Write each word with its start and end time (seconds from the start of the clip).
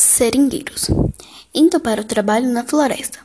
Seringueiros, 0.00 0.88
indo 1.54 1.78
para 1.78 2.00
o 2.00 2.04
trabalho 2.04 2.48
na 2.48 2.64
floresta, 2.64 3.18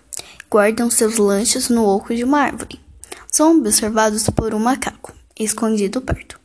guardam 0.52 0.90
seus 0.90 1.18
lanches 1.18 1.70
no 1.70 1.86
oco 1.86 2.14
de 2.14 2.26
uma 2.26 2.40
árvore. 2.40 2.82
São 3.32 3.58
observados 3.58 4.30
por 4.30 4.54
um 4.54 4.60
macaco, 4.60 5.14
escondido 5.40 6.02
perto. 6.02 6.38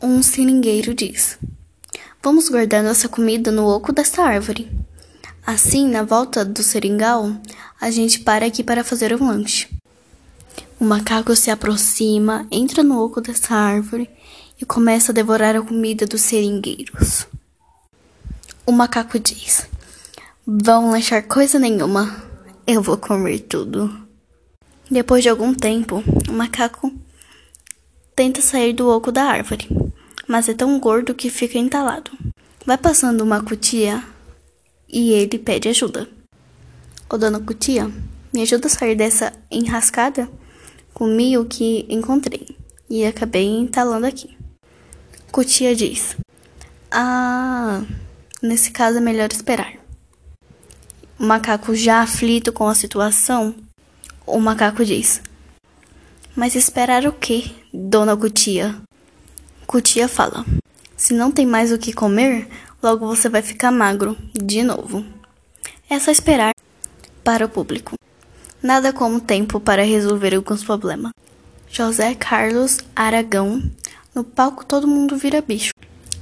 Um 0.00 0.22
seringueiro 0.22 0.94
diz: 0.94 1.36
Vamos 2.22 2.48
guardar 2.48 2.84
nossa 2.84 3.08
comida 3.08 3.50
no 3.50 3.66
oco 3.66 3.92
desta 3.92 4.22
árvore. 4.22 4.70
Assim, 5.44 5.88
na 5.88 6.04
volta 6.04 6.44
do 6.44 6.62
seringal, 6.62 7.36
a 7.80 7.90
gente 7.90 8.20
para 8.20 8.46
aqui 8.46 8.62
para 8.62 8.84
fazer 8.84 9.20
um 9.20 9.26
lanche. 9.26 9.68
O 10.78 10.84
macaco 10.84 11.34
se 11.34 11.50
aproxima, 11.50 12.46
entra 12.52 12.84
no 12.84 13.04
oco 13.04 13.20
dessa 13.20 13.52
árvore 13.52 14.08
e 14.60 14.64
começa 14.64 15.10
a 15.10 15.14
devorar 15.14 15.56
a 15.56 15.62
comida 15.62 16.06
dos 16.06 16.20
seringueiros. 16.20 17.26
O 18.66 18.72
macaco 18.72 19.18
diz: 19.18 19.68
Vão 20.46 20.90
lanchar 20.90 21.26
coisa 21.26 21.58
nenhuma, 21.58 22.22
eu 22.66 22.82
vou 22.82 22.96
comer 22.96 23.40
tudo. 23.40 23.90
Depois 24.90 25.22
de 25.22 25.28
algum 25.28 25.54
tempo, 25.54 26.02
o 26.28 26.32
macaco 26.32 26.92
tenta 28.14 28.40
sair 28.42 28.72
do 28.72 28.88
oco 28.88 29.10
da 29.10 29.24
árvore, 29.24 29.68
mas 30.28 30.48
é 30.48 30.54
tão 30.54 30.78
gordo 30.78 31.14
que 31.14 31.30
fica 31.30 31.58
entalado. 31.58 32.10
Vai 32.66 32.76
passando 32.76 33.22
uma 33.22 33.42
cutia 33.42 34.04
e 34.88 35.12
ele 35.12 35.38
pede 35.38 35.68
ajuda. 35.68 36.08
Ô 37.08 37.16
dona 37.16 37.40
Cutia, 37.40 37.90
me 38.32 38.42
ajuda 38.42 38.66
a 38.66 38.70
sair 38.70 38.94
dessa 38.94 39.32
enrascada? 39.50 40.30
Comi 40.92 41.38
o 41.38 41.44
que 41.44 41.86
encontrei 41.88 42.56
e 42.88 43.04
acabei 43.04 43.46
entalando 43.46 44.06
aqui. 44.06 44.36
Cutia 45.32 45.74
diz: 45.74 46.16
Ah. 46.90 47.82
Nesse 48.42 48.70
caso 48.70 48.96
é 48.96 49.00
melhor 49.02 49.30
esperar. 49.30 49.74
O 51.18 51.24
macaco 51.24 51.74
já 51.74 52.00
aflito 52.00 52.50
com 52.50 52.66
a 52.66 52.74
situação, 52.74 53.54
o 54.26 54.40
macaco 54.40 54.82
diz: 54.82 55.20
Mas 56.34 56.54
esperar 56.54 57.06
o 57.06 57.12
quê, 57.12 57.50
dona 57.70 58.16
Cutia? 58.16 58.74
Cutia 59.66 60.08
fala: 60.08 60.46
Se 60.96 61.12
não 61.12 61.30
tem 61.30 61.44
mais 61.44 61.70
o 61.70 61.76
que 61.76 61.92
comer, 61.92 62.48
logo 62.82 63.06
você 63.06 63.28
vai 63.28 63.42
ficar 63.42 63.70
magro 63.70 64.16
de 64.32 64.62
novo. 64.62 65.04
É 65.90 65.98
só 65.98 66.10
esperar 66.10 66.54
para 67.22 67.44
o 67.44 67.48
público. 67.48 67.94
Nada 68.62 68.90
como 68.90 69.20
tempo 69.20 69.60
para 69.60 69.84
resolver 69.84 70.34
alguns 70.34 70.64
problemas. 70.64 71.12
José 71.68 72.14
Carlos 72.14 72.78
Aragão, 72.96 73.62
no 74.14 74.24
palco 74.24 74.64
Todo 74.64 74.88
Mundo 74.88 75.18
Vira 75.18 75.42
Bicho. 75.42 75.72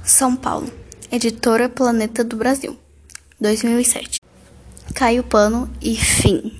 São 0.03 0.35
Paulo. 0.35 0.78
Editora 1.11 1.67
Planeta 1.67 2.23
do 2.23 2.35
Brasil, 2.35 2.77
2007. 3.41 4.19
Cai 4.93 5.19
o 5.19 5.23
pano 5.23 5.67
e 5.81 5.95
fim. 5.95 6.59